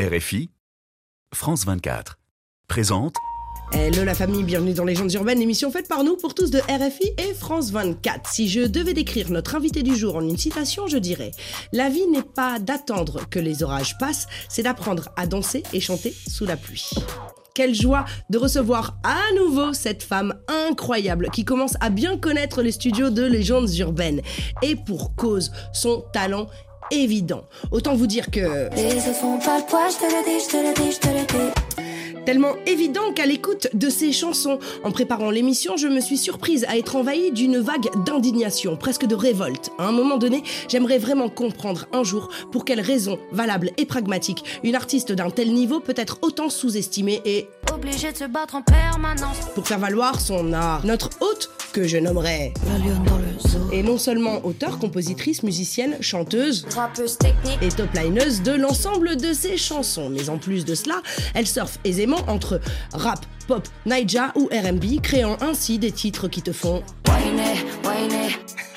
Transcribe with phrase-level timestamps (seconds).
[0.00, 0.48] RFI,
[1.34, 2.18] France 24,
[2.68, 3.16] présente
[3.70, 7.12] Hello la famille, bienvenue dans Légendes urbaines, émission faite par nous pour tous de RFI
[7.18, 8.26] et France 24.
[8.26, 11.32] Si je devais décrire notre invité du jour en une citation, je dirais
[11.74, 16.14] La vie n'est pas d'attendre que les orages passent, c'est d'apprendre à danser et chanter
[16.26, 16.88] sous la pluie.
[17.54, 22.72] Quelle joie de recevoir à nouveau cette femme incroyable qui commence à bien connaître les
[22.72, 24.22] studios de légendes urbaines.
[24.62, 26.46] Et pour cause, son talent
[26.90, 27.44] évident.
[27.70, 28.68] Autant vous dire que...
[32.26, 36.76] Tellement évident qu'à l'écoute de ces chansons, en préparant l'émission, je me suis surprise à
[36.76, 39.70] être envahie d'une vague d'indignation, presque de révolte.
[39.78, 44.44] À un moment donné, j'aimerais vraiment comprendre un jour pour quelles raisons valables et pragmatiques
[44.62, 48.62] une artiste d'un tel niveau peut être autant sous-estimée et obligée de se battre en
[48.62, 49.38] permanence.
[49.54, 50.84] pour faire valoir son art.
[50.84, 52.78] Notre hôte, que je nommerais, La
[53.72, 56.66] est non seulement auteure, compositrice, musicienne, chanteuse,
[57.62, 60.10] et top lineuse de l'ensemble de ses chansons.
[60.10, 61.02] Mais en plus de cela,
[61.34, 62.60] elle surfe aisément entre
[62.92, 66.82] rap, pop, naija ou R&B, créant ainsi des titres qui te font.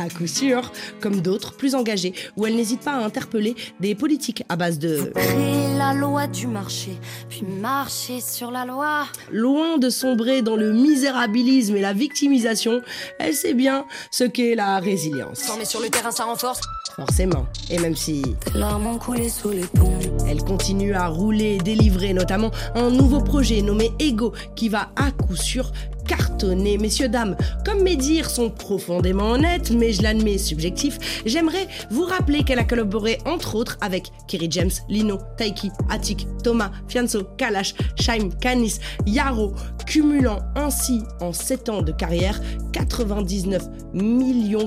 [0.04, 4.44] À coup sûr, comme d'autres plus engagés, où elle n'hésite pas à interpeller des politiques
[4.50, 6.92] à base de Créer la loi du marché,
[7.30, 9.06] puis marcher sur la loi.
[9.32, 12.82] loin de sombrer dans le misérabilisme et la victimisation,
[13.20, 15.44] elle sait bien ce qu'est la résilience.
[15.60, 16.62] Est sur le terrain, ça renforce.
[16.96, 17.48] Forcément.
[17.72, 18.22] Et même si
[18.54, 19.98] larmes sous les ponts.
[20.28, 25.12] Elle continue à rouler et délivrer notamment un nouveau projet nommé Ego qui va à
[25.12, 25.72] coup sûr
[26.08, 26.78] cartonner.
[26.78, 32.44] Messieurs, dames, comme mes dires sont profondément honnêtes, mais je l'admets subjectif, j'aimerais vous rappeler
[32.44, 38.30] qu'elle a collaboré entre autres avec Kerry James, Lino, Taiki, Attic, Thomas, Fianso, Kalash, Shaim,
[38.42, 39.54] Canis, Yaro,
[39.86, 42.40] cumulant ainsi en 7 ans de carrière
[42.72, 43.64] 99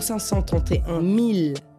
[0.01, 1.76] 531 000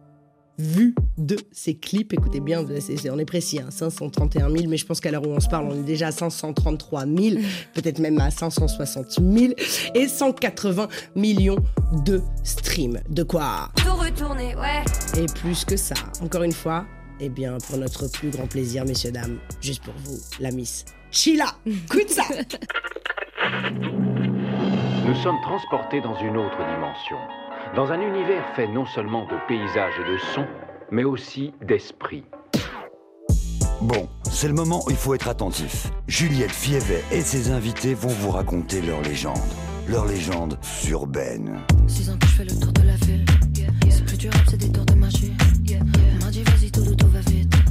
[0.58, 2.12] vues de ses clips.
[2.12, 5.30] Écoutez bien, c'est- on est précis, hein, 531 000, mais je pense qu'à l'heure où
[5.30, 7.36] on se parle, on est déjà à 533 000,
[7.74, 9.52] peut-être même à 560 000,
[9.94, 11.56] et 180 millions
[12.04, 13.00] de streams.
[13.08, 13.70] De quoi?
[13.76, 14.82] Tout retourner, ouais.
[15.22, 16.84] Et plus que ça, encore une fois,
[17.20, 21.46] eh bien, pour notre plus grand plaisir, messieurs, dames, juste pour vous, la Miss Sheila
[22.08, 22.22] ça
[25.06, 27.16] Nous sommes transportés dans une autre dimension,
[27.74, 30.46] dans un univers fait non seulement de paysages et de sons,
[30.90, 32.24] mais aussi d'esprit.
[33.80, 35.90] Bon, c'est le moment où il faut être attentif.
[36.06, 39.38] Juliette Fievet et ses invités vont vous raconter leur légende.
[39.88, 40.58] Leur légende
[40.88, 41.58] urbaine.
[41.86, 43.24] Six ans que je fais le tour de la ville.
[43.88, 45.32] C'est plus du rap, c'est des tours de magie.
[46.20, 47.67] On m'a dit vas-y, tout, tout va vite.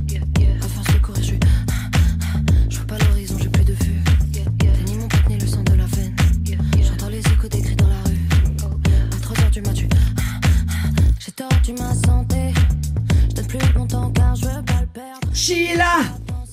[15.47, 16.01] Sheila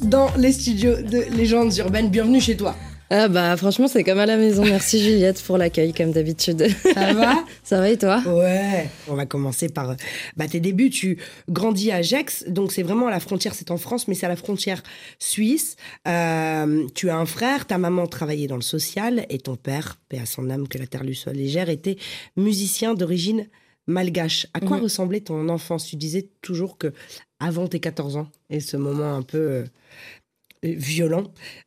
[0.03, 2.77] Dans les studios de Légendes Urbaines, bienvenue chez toi.
[3.11, 4.65] Ah bah franchement c'est comme à la maison.
[4.65, 6.69] Merci Juliette pour l'accueil comme d'habitude.
[6.95, 8.23] Ça va Ça va et toi?
[8.25, 9.95] Ouais, on va commencer par euh,
[10.37, 10.91] bah, tes débuts.
[10.91, 11.19] Tu
[11.49, 14.29] grandis à Gex, donc c'est vraiment à la frontière, c'est en France, mais c'est à
[14.29, 14.81] la frontière
[15.19, 15.75] suisse.
[16.07, 20.21] Euh, tu as un frère, ta maman travaillait dans le social, et ton père, paix
[20.21, 21.97] à son âme, que la terre lui soit légère, était
[22.37, 23.49] musicien d'origine
[23.87, 24.47] malgache.
[24.55, 24.83] À quoi Mhm.
[24.85, 25.87] ressemblait ton enfance?
[25.87, 26.93] Tu disais toujours que
[27.41, 29.65] avant tes 14 ans, et ce moment un peu euh,
[30.63, 31.25] violent,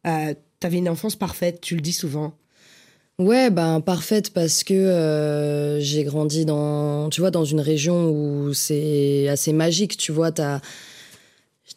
[0.08, 2.34] euh, t'avais une enfance parfaite, tu le dis souvent.
[3.20, 8.54] Ouais ben parfaite parce que euh, j'ai grandi dans tu vois dans une région où
[8.54, 9.98] c'est assez magique.
[9.98, 10.62] Tu vois t'as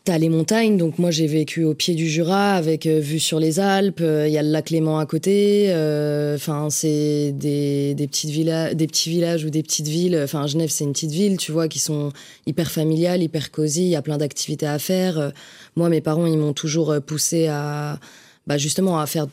[0.03, 3.39] T'as les montagnes, donc moi j'ai vécu au pied du Jura avec euh, vue sur
[3.39, 4.01] les Alpes.
[4.01, 5.67] euh, Il y a le lac Léman à côté.
[5.69, 10.19] euh, Enfin, c'est des, des petites villas, des petits villages ou des petites villes.
[10.25, 12.13] Enfin, Genève c'est une petite ville, tu vois, qui sont
[12.47, 13.83] hyper familiales, hyper cosy.
[13.83, 15.19] Il y a plein d'activités à faire.
[15.19, 15.31] Euh,
[15.77, 18.01] Moi, mes parents, ils m'ont toujours euh, poussé à,
[18.47, 19.27] bah, justement, à faire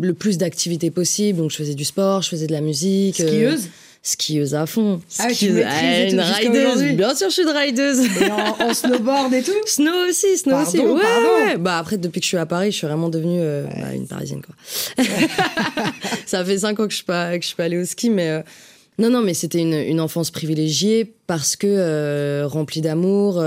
[0.00, 1.38] le plus d'activités possible.
[1.38, 3.20] Donc, je faisais du sport, je faisais de la musique.
[3.20, 3.68] euh, Skieuse?
[4.02, 5.00] Skieuse à fond.
[5.18, 6.82] Ah Skieuse- Ah, une rideuse.
[6.94, 8.00] Bien sûr, je suis de rideuse.
[8.22, 10.78] Et en, en snowboard et tout Snow aussi, snow Pardon, aussi.
[10.78, 11.28] Ouais, pardon.
[11.46, 11.56] ouais.
[11.58, 14.06] Bah après, depuis que je suis à Paris, je suis vraiment devenue euh, bah, une
[14.06, 15.04] Parisienne, quoi.
[16.26, 18.10] ça fait cinq ans que je suis pas que je suis pas allée au ski,
[18.10, 18.40] mais euh,
[18.98, 23.42] non, non, mais c'était une, une enfance privilégiée parce que euh, remplie d'amour.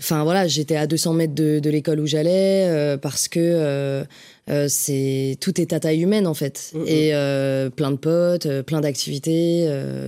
[0.00, 4.04] Enfin voilà, j'étais à 200 mètres de, de l'école où j'allais euh, parce que euh,
[4.50, 6.84] euh, c'est tout est à taille humaine en fait Mhm.
[6.88, 9.64] et plein de potes, plein d'activités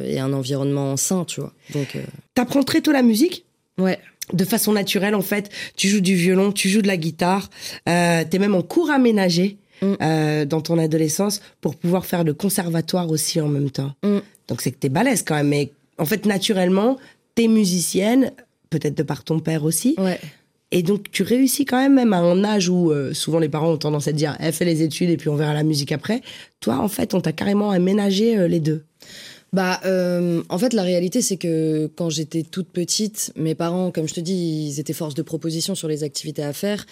[0.09, 1.53] et un environnement sain, tu vois.
[1.73, 1.97] Donc
[2.35, 3.45] T'apprends très tôt la musique?
[3.79, 3.99] Ouais.
[4.33, 5.51] de façon naturelle en fait.
[5.77, 7.49] Tu joues du violon, tu joues de la guitare,
[7.89, 9.93] euh, t'es même en cours aménagé Mm.
[10.01, 13.93] euh, dans ton adolescence pour pouvoir faire le conservatoire aussi en même temps.
[14.03, 14.21] Mm.
[14.49, 15.49] Donc c'est que t'es balèze quand même.
[15.49, 16.97] Mais en fait naturellement,
[17.35, 18.33] t'es musicienne,
[18.71, 19.95] peut-être de par ton père aussi.
[19.99, 20.19] Ouais.
[20.73, 23.71] Et donc, tu réussis quand même, même à un âge où euh, souvent les parents
[23.71, 25.93] ont tendance à te dire, elle fait les études et puis on verra la musique
[25.93, 26.23] après.
[26.61, 28.85] Toi, en fait, on t'a carrément aménagé euh, les deux.
[29.53, 34.09] Bah, euh, en fait, la réalité, c'est que quand j'étais toute petite, mes parents, comme
[34.09, 36.85] je te dis, ils étaient force de proposition sur les activités à faire.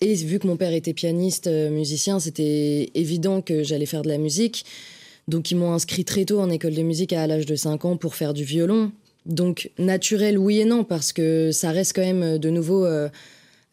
[0.00, 4.18] Et vu que mon père était pianiste, musicien, c'était évident que j'allais faire de la
[4.18, 4.64] musique.
[5.28, 7.96] Donc, ils m'ont inscrit très tôt en école de musique à l'âge de 5 ans
[7.96, 8.90] pour faire du violon.
[9.26, 12.86] Donc, naturel, oui et non, parce que ça reste quand même de nouveau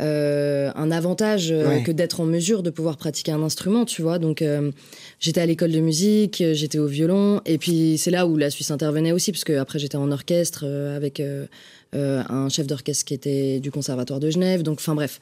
[0.02, 1.84] euh, un avantage euh, Ouais.
[1.84, 4.20] que d'être en mesure de pouvoir pratiquer un instrument, tu vois.
[4.20, 4.72] Donc, euh,
[5.20, 8.70] j'étais à l'école de musique, j'étais au violon, et puis c'est là où la Suisse
[8.72, 10.66] intervenait aussi, parce que après j'étais en orchestre
[10.96, 11.22] avec
[11.94, 14.62] un chef d'orchestre qui était du Conservatoire de Genève.
[14.62, 15.20] Donc, enfin bref,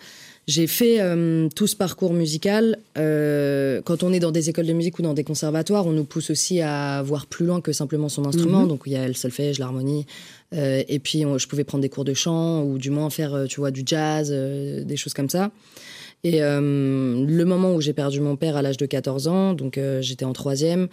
[0.47, 2.77] j'ai fait euh, tout ce parcours musical.
[2.97, 6.03] Euh, quand on est dans des écoles de musique ou dans des conservatoires, on nous
[6.03, 8.61] pousse aussi à voir plus loin que simplement son instrument.
[8.61, 8.67] Mhm.
[8.67, 10.05] Donc, il y a le solfège, l'harmonie.
[10.53, 13.45] Euh, et puis, je pouvais prendre des cours de chant ou du moins faire, euh,
[13.45, 15.51] tu vois, du jazz, euh, des choses comme ça.
[16.23, 20.25] Et le moment où j'ai perdu mon père à l'âge de 14 ans, donc j'étais
[20.25, 20.87] en troisième,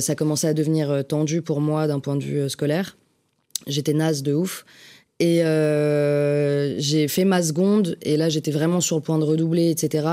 [0.00, 2.98] ça commençait à devenir tendu pour moi d'un point de vue scolaire.
[3.66, 4.66] J'étais naze de ouf.
[5.18, 5.38] Et
[6.78, 10.08] j'ai fait ma seconde, et là j'étais vraiment sur le point de redoubler, etc.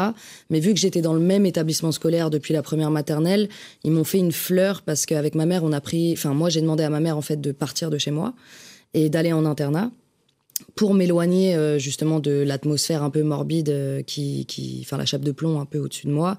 [0.50, 3.50] Mais vu que j'étais dans le même établissement scolaire depuis la première maternelle,
[3.84, 6.14] ils m'ont fait une fleur parce qu'avec ma mère, on a pris.
[6.14, 8.34] Enfin, moi j'ai demandé à ma mère en fait de partir de chez moi
[8.94, 9.92] et d'aller en internat
[10.76, 15.22] pour m'éloigner euh, justement de l'atmosphère un peu morbide euh, qui, qui, enfin la chape
[15.22, 16.38] de plomb un peu au-dessus de moi.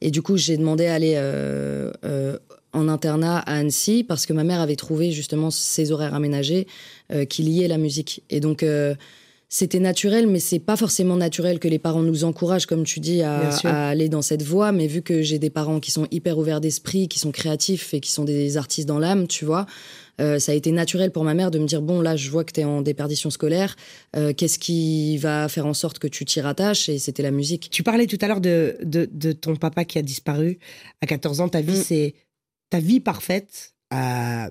[0.00, 2.38] Et du coup, j'ai demandé à aller euh, euh,
[2.72, 6.66] en internat à Annecy parce que ma mère avait trouvé justement ces horaires aménagés
[7.30, 8.22] qui liaient la musique.
[8.28, 8.62] Et donc
[9.48, 13.22] c'était naturel, mais c'est pas forcément naturel que les parents nous encouragent, comme tu dis,
[13.22, 13.50] à,
[13.88, 14.72] aller dans cette voie.
[14.72, 18.00] Mais vu que j'ai des parents qui sont hyper ouverts d'esprit, qui sont créatifs et
[18.00, 19.66] qui sont des artistes dans l'âme, tu vois,
[20.20, 22.42] euh, ça a été naturel pour ma mère de me dire bon là je vois
[22.42, 23.76] que tu es en déperdition scolaire
[24.16, 26.88] euh, qu'est-ce qui va faire en sorte que tu t'y rattaches?
[26.88, 29.98] Et c'était la musique Tu parlais tout à l'heure de, de, de ton papa qui
[29.98, 30.58] a disparu
[31.02, 31.48] à 14 ans.
[31.48, 31.82] Ta vie, Mm.
[31.84, 32.14] c'est
[32.70, 34.48] ta vie parfaite à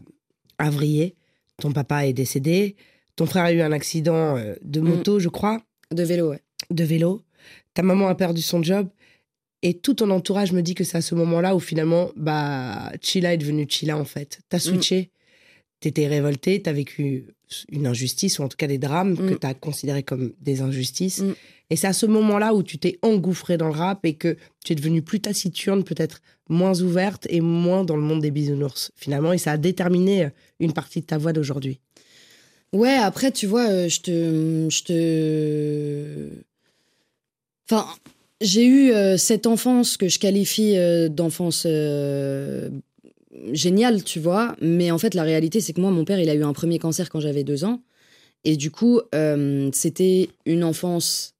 [0.57, 1.15] Avrier.
[1.61, 2.75] Ton papa est décédé.
[3.15, 4.87] Ton frère a eu un accident euh, de Mm.
[4.87, 6.41] moto, je crois, de vélo ouais
[6.71, 7.21] de vélo.
[7.75, 8.89] Ta maman a perdu son job.
[9.61, 13.33] Et tout ton entourage me dit que c'est à ce moment-là où finalement, bah, Chila
[13.33, 14.39] est devenu Chila en fait.
[14.49, 15.11] T'as switché,
[15.79, 17.25] t'étais révolté, t'as vécu
[17.69, 19.39] une injustice ou en tout cas des drames que Mm.
[19.39, 21.21] t'as considérés comme des injustices.
[21.21, 21.33] Mm.
[21.69, 24.73] Et c'est à ce moment-là où tu t'es engouffré dans le rap et que tu
[24.73, 29.33] es devenue plus taciturne, peut-être moins ouverte et moins dans le monde des bisounours finalement.
[29.33, 30.29] Et ça a déterminé euh,
[30.59, 31.79] une partie de ta voix d'aujourd'hui.
[32.75, 34.67] Ouais, après, tu vois, euh, je te.
[34.69, 36.29] Je te.
[37.69, 37.85] Enfin,
[38.41, 42.69] j'ai eu euh, cette enfance que je qualifie euh, d'enfance euh,
[43.53, 44.55] géniale, tu vois.
[44.61, 46.77] Mais en fait, la réalité, c'est que moi, mon père, il a eu un premier
[46.77, 47.81] cancer quand j'avais deux ans.
[48.43, 49.01] Et du coup,
[49.73, 51.33] c'était une enfance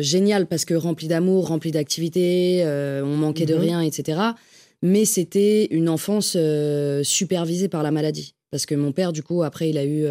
[0.00, 2.62] géniale parce que remplie d'amour, remplie d'activités,
[3.02, 3.60] on manquait de Mhm.
[3.60, 4.20] rien, etc.
[4.82, 6.36] Mais c'était une enfance
[7.04, 8.34] supervisée par la maladie.
[8.50, 10.04] Parce que mon père, du coup, après, il a eu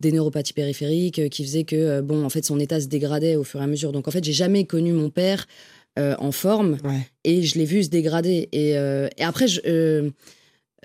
[0.00, 3.36] des neuropathies périphériques euh, qui faisaient que, euh, bon, en fait, son état se dégradait
[3.36, 3.92] au fur et à mesure.
[3.92, 5.46] Donc, en fait, j'ai jamais connu mon père
[5.98, 7.06] euh, en forme Ouais.
[7.24, 8.48] et je l'ai vu se dégrader.
[8.52, 10.10] Et, euh, et après, je,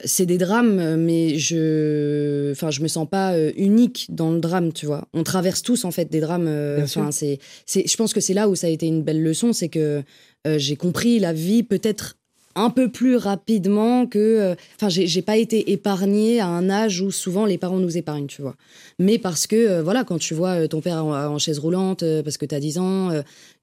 [0.04, 4.86] c'est des drames, mais je, enfin, je me sens pas unique dans le drame, tu
[4.86, 5.08] vois.
[5.14, 6.50] On traverse tous en fait des drames.
[6.82, 9.54] Enfin, c'est, c'est, je pense que c'est là où ça a été une belle leçon,
[9.54, 10.04] c'est que
[10.46, 12.18] euh, j'ai compris la vie peut-être
[12.56, 14.20] un peu plus rapidement que.
[14.20, 17.98] euh, Enfin, j'ai, j'ai pas été épargnée à un âge où souvent les parents nous
[17.98, 18.56] épargnent, tu vois.
[19.00, 22.04] Mais parce que, euh, voilà, quand tu vois euh, ton père en, en chaise roulante
[22.04, 23.10] euh, parce que tu as 10 ans,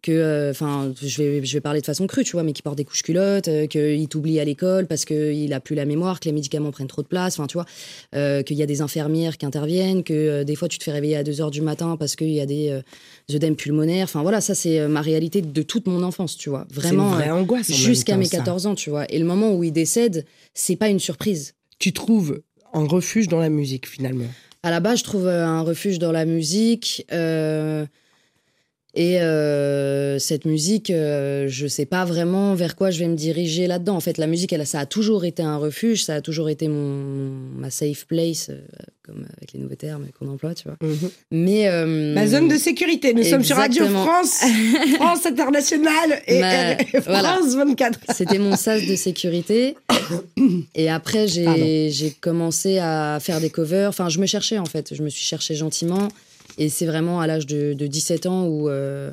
[0.02, 2.76] que, enfin, je vais, je vais parler de façon crue, tu vois, mais qui porte
[2.76, 6.32] des couches culottes, qu'il t'oublie à l'école parce qu'il a plus la mémoire, que les
[6.32, 10.02] médicaments prennent trop de place, enfin, tu vois, qu'il y a des infirmières qui interviennent,
[10.02, 12.40] que des fois tu te fais réveiller à 2 heures du matin parce qu'il y
[12.40, 12.80] a des
[13.32, 16.66] œdèmes pulmonaires, enfin, voilà, ça c'est ma réalité de toute mon enfance, tu vois.
[16.72, 17.10] Vraiment.
[17.10, 17.70] vraie angoisse.
[17.72, 18.38] Jusqu'à mes ça.
[18.38, 19.10] 14 ans, tu vois.
[19.10, 21.54] Et le moment où il décède, c'est pas une surprise.
[21.78, 24.26] Tu trouves un refuge dans la musique finalement?
[24.62, 27.04] À la base, je trouve euh, un refuge dans la musique.
[27.12, 27.86] euh,
[28.94, 33.66] et euh, cette musique, euh, je sais pas vraiment vers quoi je vais me diriger
[33.66, 33.96] là-dedans.
[33.96, 36.68] En fait, la musique, elle, ça a toujours été un refuge, ça a toujours été
[36.68, 38.60] mon, ma safe place, euh,
[39.02, 40.76] comme avec les nouveaux termes qu'on emploie, tu vois.
[41.30, 43.14] Mais euh, La zone de sécurité.
[43.14, 43.86] Nous sommes sur Radio.
[43.86, 44.42] France,
[44.96, 47.38] France Internationale et, Ma- et France voilà.
[47.64, 47.98] 24.
[48.14, 49.74] C'était mon sas de sécurité.
[50.74, 53.88] Et après, j'ai commencé à faire des covers.
[53.88, 54.94] Enfin, je me cherchais, en fait.
[54.94, 56.08] Je me suis cherchée gentiment.
[56.58, 59.10] Et c'est vraiment à l'âge de, de 17 ans où, euh,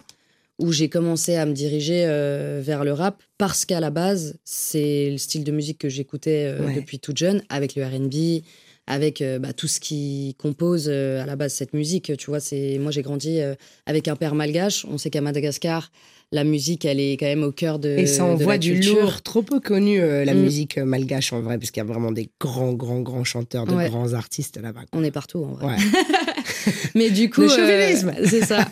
[0.60, 3.22] où j'ai commencé à me diriger euh, vers le rap.
[3.38, 6.74] Parce qu'à la base, c'est le style de musique que j'écoutais euh, Ouais.
[6.74, 8.44] depuis toute jeune, avec le RB,
[8.88, 12.12] avec bah, tout ce qui compose à la base cette musique.
[12.18, 13.40] Tu vois, c'est moi j'ai grandi
[13.86, 14.84] avec un père malgache.
[14.90, 15.92] On sait qu'à Madagascar,
[16.32, 18.96] la musique, elle est quand même au cœur de Et ça envoie du culture.
[19.02, 20.40] lourd, trop peu connu euh, la Mm.
[20.42, 23.76] musique malgache en vrai, parce qu'il y a vraiment des grands, grands, grands chanteurs, de
[23.76, 23.88] Ouais.
[23.90, 24.82] grands artistes là-bas.
[24.94, 25.68] On est partout en vrai.
[25.68, 25.76] Ouais.
[26.96, 28.10] Mais du coup, Le chauvinisme.
[28.18, 28.68] euh, c'est ça.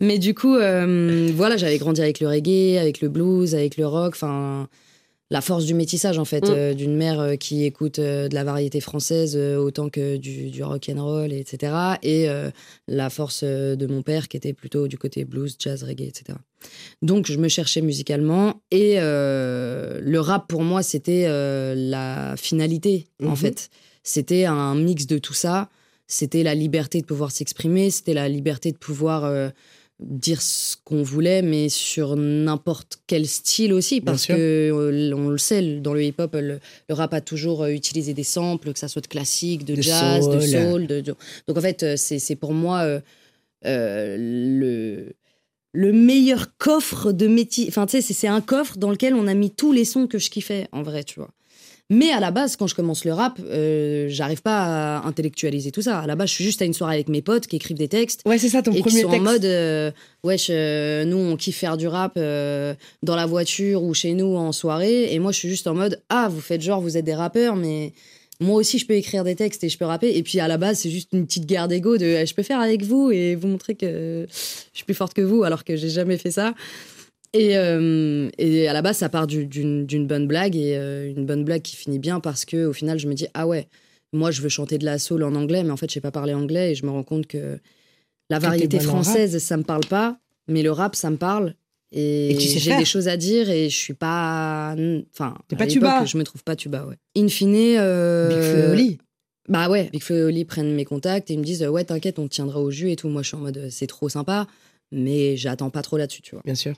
[0.00, 3.86] Mais du coup, euh, voilà, j'avais grandi avec le reggae, avec le blues, avec le
[3.86, 4.14] rock.
[4.14, 4.68] Enfin,
[5.30, 6.52] la force du métissage en fait, Mm.
[6.52, 11.04] euh, d'une mère qui écoute de la variété française autant que du, du rock and
[11.04, 11.72] roll, etc.
[12.02, 12.26] Et
[12.88, 16.38] la force de mon père qui était plutôt du côté blues, jazz, reggae, etc.
[17.02, 21.26] Donc je me cherchais musicalement et le rap pour moi c'était
[21.76, 23.36] la finalité en Mhm.
[23.36, 23.70] fait.
[24.02, 25.68] C'était un mix de tout ça.
[26.08, 29.50] C'était la liberté de pouvoir s'exprimer, c'était la liberté de pouvoir euh,
[30.00, 35.38] dire ce qu'on voulait, mais sur n'importe quel style aussi, parce que euh, on le
[35.38, 38.88] sait, dans le hip-hop, le, le rap a toujours euh, utilisé des samples, que ça
[38.88, 40.86] soit de classique, de, De jazz, de soul.
[40.86, 41.14] de- de-
[41.46, 42.86] Donc en fait, c'est c'est pour moi
[43.64, 45.12] le
[45.74, 47.66] le meilleur coffre de métier.
[47.68, 50.06] Enfin, tu sais, c'est- c'est un coffre dans lequel on a mis tous les sons
[50.06, 51.30] que je kiffais, en vrai, tu vois.
[51.90, 55.80] Mais à la base, quand je commence le rap, euh, j'arrive pas à intellectualiser tout
[55.80, 56.00] ça.
[56.00, 57.88] À la base, je suis juste à une soirée avec mes potes qui écrivent des
[57.88, 59.26] textes Ouais, c'est ça ton et qui premier sont texte.
[59.26, 59.90] en mode euh,
[60.22, 64.36] wesh euh, nous on kiffe faire du rap euh, dans la voiture ou chez nous
[64.36, 67.04] en soirée et moi je suis juste en mode ah vous faites genre vous êtes
[67.06, 67.92] des rappeurs mais
[68.40, 70.58] moi aussi je peux écrire des textes et je peux rapper et puis à la
[70.58, 73.34] base c'est juste une petite guerre d'ego de eh, je peux faire avec vous et
[73.34, 76.52] vous montrer que je suis plus forte que vous alors que j'ai jamais fait ça
[77.32, 81.26] et, euh, et à la base ça part du- d'une bonne blague et euh, une
[81.26, 83.68] bonne blague qui finit bien parce que au final je me dis ah ouais
[84.12, 86.10] moi je veux chanter de la soul en anglais mais en fait je sais pas
[86.10, 87.58] parler anglais et je me rends compte que
[88.30, 90.18] la variété française ça me parle pas
[90.48, 91.54] mais le rap ça me parle
[91.90, 94.76] et, j'ai des choses à dire et je suis pas
[95.12, 96.04] enfin pas tuba.
[96.04, 98.98] je me trouve pas tuba ouais in fine euh, Big Flo
[99.48, 102.18] bah ouais, Big Flo et Oli prennent mes contacts et ils me disent ouais t'inquiète
[102.18, 103.08] on te tiendra au jus et tout.
[103.08, 104.46] Moi je suis en mode c'est trop sympa,
[104.92, 106.42] mais j'attends pas trop là-dessus tu vois.
[106.44, 106.74] Bien sûr.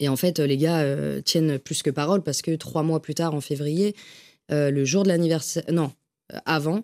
[0.00, 3.14] Et en fait les gars euh, tiennent plus que parole parce que trois mois plus
[3.14, 3.94] tard en février,
[4.50, 5.92] euh, le jour de l'anniversaire, non
[6.32, 6.82] euh, avant,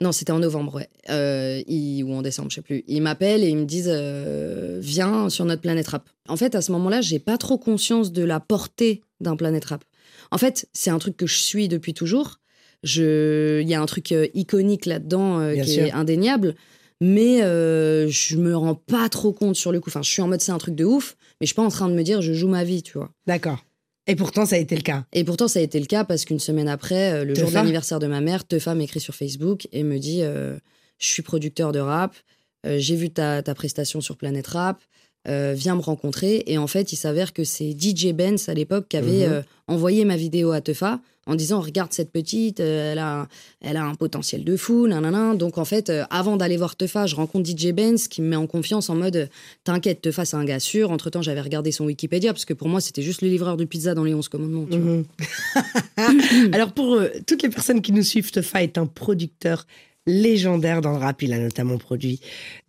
[0.00, 1.62] non c'était en novembre ouais, euh,
[2.04, 2.84] ou en décembre je sais plus.
[2.86, 6.08] Ils m'appellent et ils me disent euh, viens sur notre planète rap.
[6.28, 9.84] En fait à ce moment-là j'ai pas trop conscience de la portée d'un planète rap.
[10.30, 12.40] En fait c'est un truc que je suis depuis toujours.
[12.82, 15.86] Je, il y a un truc euh, iconique là-dedans euh, qui sûr.
[15.86, 16.54] est indéniable,
[17.00, 19.90] mais euh, je me rends pas trop compte sur le coup.
[19.90, 21.68] Enfin, je suis en mode c'est un truc de ouf, mais je suis pas en
[21.68, 23.10] train de me dire je joue ma vie, tu vois.
[23.26, 23.64] D'accord.
[24.06, 25.04] Et pourtant, ça a été le cas.
[25.12, 27.54] Et pourtant, ça a été le cas parce qu'une semaine après, euh, le jour de
[27.54, 30.56] l'anniversaire de ma mère, Teufa m'écrit sur Facebook et me dit euh,
[30.98, 32.14] Je suis producteur de rap,
[32.66, 34.80] euh, j'ai vu ta, ta prestation sur Planète Rap,
[35.28, 36.42] euh, viens me rencontrer.
[36.46, 39.32] Et en fait, il s'avère que c'est DJ Benz à l'époque qui avait Mhm.
[39.32, 43.26] euh, envoyé ma vidéo à Teufa en disant Regarde cette petite, euh, elle, a,
[43.60, 45.34] elle a un potentiel de fou, nanana.
[45.34, 48.46] Donc en fait, avant d'aller voir Teufa, je rencontre DJ Benz qui me met en
[48.46, 49.28] confiance en mode
[49.64, 50.92] T'inquiète, Teufa, c'est un gars sûr.
[50.92, 53.64] Entre temps, j'avais regardé son Wikipédia parce que pour moi, c'était juste le livreur de
[53.64, 54.66] pizza dans les 11 commandements.
[54.70, 54.92] tu vois.
[54.98, 55.04] Mhm.
[56.52, 59.66] Alors, pour toutes les personnes qui nous suivent, Tefa est un producteur
[60.06, 61.22] légendaire dans le rap.
[61.22, 62.20] Il a notamment produit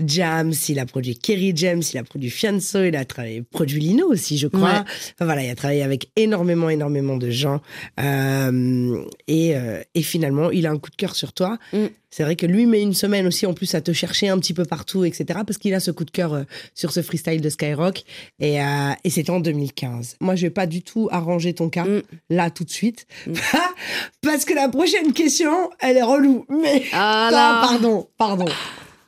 [0.03, 4.07] Jams, il a produit Kerry James, il a produit Fianso, il a travaillé, produit Lino
[4.07, 4.69] aussi, je crois.
[4.69, 4.79] Ouais.
[4.79, 7.61] Enfin, voilà, il a travaillé avec énormément, énormément de gens.
[7.99, 11.57] Euh, et, euh, et finalement, il a un coup de cœur sur toi.
[11.73, 11.85] Mm.
[12.09, 14.53] C'est vrai que lui met une semaine aussi en plus à te chercher un petit
[14.53, 15.25] peu partout, etc.
[15.45, 18.03] Parce qu'il a ce coup de cœur euh, sur ce freestyle de Skyrock.
[18.39, 20.15] Et, euh, et c'était en 2015.
[20.21, 22.01] Moi, je vais pas du tout arranger ton cas Mm.
[22.29, 23.07] là tout de suite.
[23.27, 23.33] Mm.
[24.21, 26.45] Parce que la prochaine question, elle est relou.
[26.49, 28.45] Mais Ah Ah, là pardon, pardon.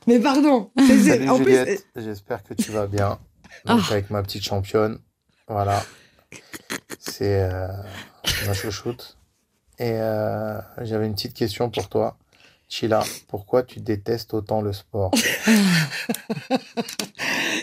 [0.07, 0.69] Mais pardon.
[0.77, 3.17] C'est- Salut en plus, Juliette, j'espère que tu vas bien.
[3.65, 3.91] Donc, Ah.
[3.91, 4.99] Avec ma petite championne.
[5.47, 5.83] Voilà.
[6.99, 7.67] C'est euh,
[8.45, 9.17] ma chouchoute.
[9.79, 12.17] Et euh, j'avais une petite question pour toi.
[12.69, 15.09] Chila, pourquoi tu détestes autant le sport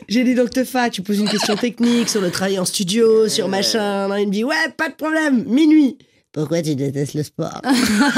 [0.09, 3.47] j'ai dit donc Tefa, tu poses une question technique sur le travail en studio, sur
[3.47, 4.09] machin.
[4.19, 5.97] Il me dit ouais, pas de problème, minuit.
[6.33, 7.63] Pourquoi tu détestes le sport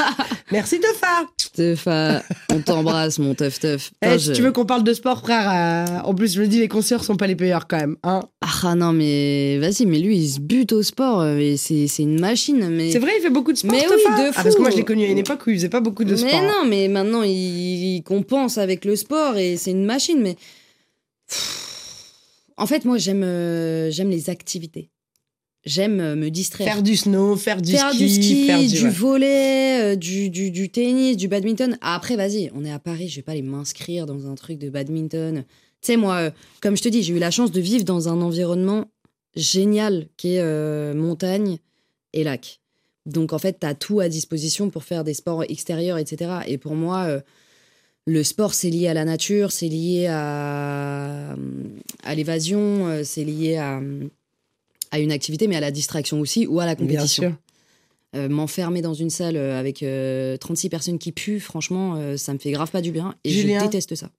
[0.51, 1.27] Merci Tefa.
[1.55, 3.91] Tefa, on t'embrasse, mon teuf teuf.
[4.01, 6.41] Eh, Putain, si je- tu veux qu'on parle de sport, frère, euh, en plus je
[6.41, 7.97] me dis les concerts sont pas les payeurs quand même.
[8.03, 11.21] Hein Ah non, mais vas-y, mais lui, il se bute au sport.
[11.21, 12.69] euh, et C'est c'est une machine.
[12.71, 12.91] Mais...
[12.91, 13.73] C'est vrai, il fait beaucoup de sport.
[13.73, 15.51] Mais Tefa oui, de Ah, parce que moi je l'ai connu à une époque où
[15.51, 16.43] il faisait pas beaucoup de mais sport.
[16.43, 20.21] non, mais maintenant, il, il compense avec le sport et c'est une machine.
[20.23, 20.37] Mais
[22.57, 24.91] en fait, moi, j'aime euh, j'aime les activités.
[25.65, 26.73] J'aime euh, me distraire.
[26.73, 28.91] Faire du snow, faire du Faire ski, du ski, faire du, ouais.
[28.91, 31.77] volet, euh, du, du, du tennis, du badminton.
[31.81, 34.71] Après, vas-y, on est à Paris, je vais pas aller m'inscrire dans un truc de
[34.71, 35.45] badminton.
[35.81, 38.09] Tu sais, moi, euh, comme je te dis, j'ai eu la chance de vivre dans
[38.09, 38.87] un environnement
[39.35, 41.59] génial qui est euh, montagne
[42.13, 42.61] et lac.
[43.05, 46.31] Donc en fait, tu as tout à disposition pour faire des sports extérieurs, etc.
[46.47, 47.09] Et pour moi,
[48.07, 51.35] le sport, c'est lié à la nature, c'est lié à,
[52.03, 53.81] à l'évasion, c'est lié à,
[54.91, 57.23] à une activité, mais à la distraction aussi, ou à la compétition.
[57.23, 57.39] Bien sûr.
[58.17, 62.33] Euh, M'enfermer dans une salle euh, avec euh, 36 personnes qui puent, franchement, euh, ça
[62.33, 63.15] me fait grave pas du bien.
[63.25, 64.11] Et Julien je déteste ça.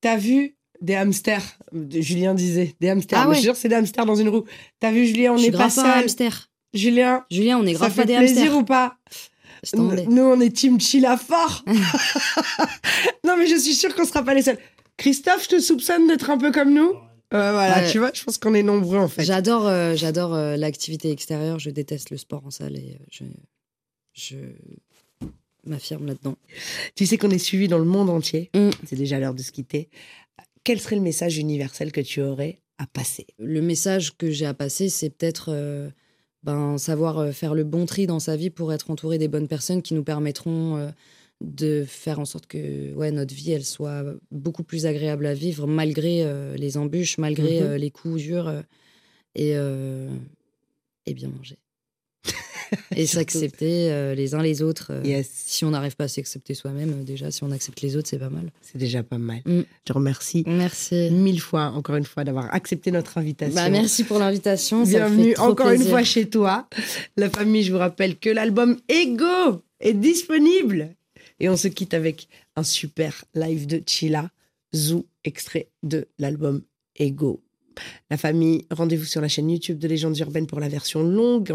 [0.00, 1.44] T'as vu des hamsters?
[1.72, 3.18] Julien disait des hamsters.
[3.20, 3.36] Ah ouais.
[3.36, 4.44] Je jure, c'est des hamsters dans une roue.
[4.80, 6.02] T'as vu Julien, on je n'est pas pas un seul.
[6.02, 6.50] hamster.
[6.74, 8.56] Julien, Julien, on est ça grave fait pas des plaisir hamsters.
[8.56, 8.96] ou pas?
[9.74, 11.64] Nous, on est team Chilla fort.
[13.24, 14.58] non, mais je suis sûre qu'on sera pas les seuls.
[14.96, 16.92] Christophe, je te soupçonne d'être un peu comme nous.
[17.34, 17.90] Euh, voilà, Ouais.
[17.90, 19.24] tu vois, je pense qu'on est nombreux en fait.
[19.24, 21.58] J'adore, euh, j'adore euh, l'activité extérieure.
[21.58, 23.24] Je déteste le sport en salle et euh, je,
[24.14, 24.36] je
[25.66, 26.36] m'affirme là-dedans.
[26.94, 28.50] Tu sais qu'on est suivi dans le monde entier.
[28.54, 28.70] Mm.
[28.86, 29.88] C'est déjà l'heure de se quitter.
[30.64, 33.26] Quel serait le message universel que tu aurais à passer?
[33.38, 35.90] Le message que j'ai à passer, c'est peut-être euh,
[36.44, 39.48] ben, savoir euh, faire le bon tri dans sa vie pour être entouré des bonnes
[39.48, 40.88] personnes qui nous permettront euh,
[41.40, 45.66] de faire en sorte que ouais, notre vie elle soit beaucoup plus agréable à vivre
[45.68, 47.66] malgré euh, les embûches, malgré Mhm.
[47.66, 48.60] euh, les coups durs euh,
[49.36, 49.50] et,
[51.10, 51.56] et bien manger.
[52.96, 54.90] et s'accepter les uns les autres.
[55.04, 58.18] Yes, Si on n'arrive pas à s'accepter soi-même, déjà, si on accepte les autres, c'est
[58.18, 58.50] pas mal.
[58.60, 59.40] c'est déjà pas mal.
[59.46, 59.60] Mm.
[59.60, 61.08] Je te remercie Merci.
[61.12, 63.54] mille fois, encore une fois, d'avoir accepté notre invitation.
[63.54, 64.84] Bah, merci pour l'invitation.
[64.84, 66.68] ça me fait Bienvenue encore une fois chez toi.
[67.16, 70.94] La famille, je vous rappelle que l'album Ego est disponible.
[71.40, 74.30] Et on se quitte avec un super live de Chilla,
[74.74, 76.62] Zoo, extrait de l'album
[76.96, 77.42] Ego.
[78.10, 81.50] La famille, rendez-vous sur la chaîne YouTube de Légendes Urbaines pour la version longue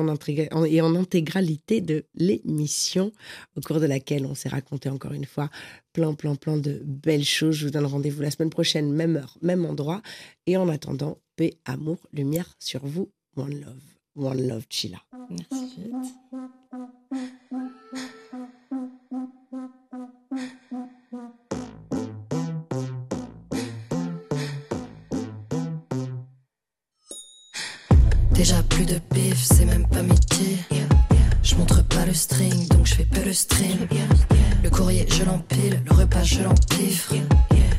[0.67, 3.11] et en intégralité de l'émission,
[3.57, 5.49] au cours de laquelle on s'est raconté encore une fois
[5.91, 7.55] plein, plein, plein de belles choses.
[7.55, 10.01] Je vous donne rendez-vous la semaine prochaine, même heure, même endroit.
[10.47, 13.09] Et en attendant, paix, amour, lumière sur vous.
[13.35, 13.81] One love.
[14.15, 15.01] One love, Chilla.
[15.29, 15.91] Merci.
[28.31, 30.57] Déjà plus de bif, c'est même pas métier.
[31.43, 33.87] Je montre pas le string, donc je fais peu le stream.
[34.63, 37.13] Le courrier, je l'empile, le repas, je l'empiffre.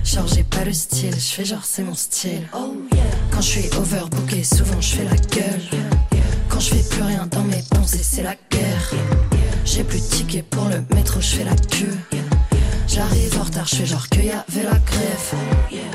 [0.04, 2.46] Genre, j'ai pas le style, je fais genre, c'est mon style.
[3.32, 5.80] Quand je suis overbooké, souvent je fais la gueule.
[6.48, 8.92] Quand je fais plus rien dans mes pensées, c'est la guerre.
[9.74, 11.98] J'ai plus de tickets pour le métro, je fais la queue.
[12.86, 15.34] J'arrive en retard, je fais genre qu'il y avait la grève.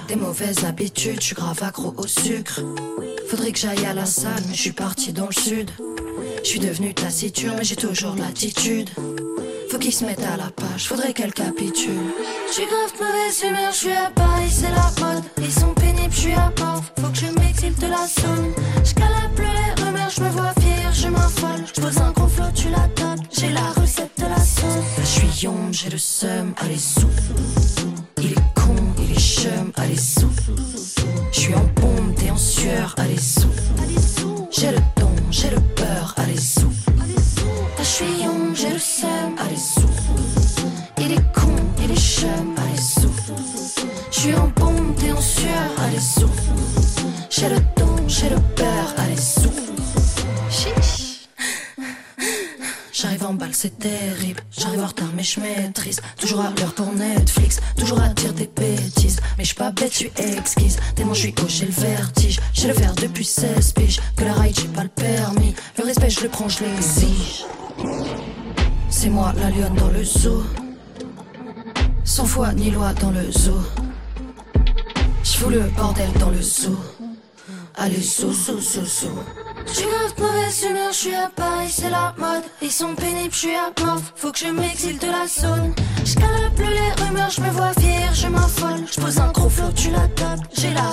[0.10, 2.60] Des mauvaises habitudes, je suis grave accro au sucre.
[3.30, 5.72] Faudrait que j'aille à la salle, mais je suis parti dans le sud.
[6.44, 8.90] Je suis devenu taciturne, mais j'ai toujours l'attitude.
[9.72, 12.12] Faut qu'ils se mettent à la page, faudrait qu'elle capitule.
[12.50, 15.24] Je suis grave mauvaise humeur, je suis à Paris, c'est la mode.
[15.38, 18.59] Ils sont pénibles, je suis à mort, faut que je m'exile de la zone.
[52.92, 54.42] J'arrive en balle, c'est terrible.
[54.58, 56.02] J'arrive en retard, mais je maîtrise.
[56.18, 57.60] Toujours à l'heure pour Netflix.
[57.78, 59.20] Toujours à dire des bêtises.
[59.38, 60.78] Mais je pas bête, je suis exquise.
[60.96, 62.40] Tellement je suis j'ai le vertige.
[62.54, 64.00] J'ai le verre depuis 16 piges.
[64.16, 65.54] Que la ride, j'ai pas le permis.
[65.78, 67.46] Le respect, je le prends, je l'exige.
[68.90, 70.44] C'est moi la lionne dans le zoo.
[72.04, 73.62] Sans foi ni loi dans le zoo.
[75.24, 76.78] Je fous le bordel dans le zoo.
[77.76, 79.10] Allez, zoo, zoo, zoo, zoo.
[79.72, 82.44] J'suis grave de mauvaise humeur, j'suis à Paris, c'est la mode.
[82.62, 85.74] Ils sont pénibles, j'suis à mort, faut que je m'exile de la zone.
[86.04, 88.86] J'cale plus les rumeurs, j'me vois vieillir, je m'affole.
[88.92, 90.89] J'pose un gros flot, tu la donnes, j'ai la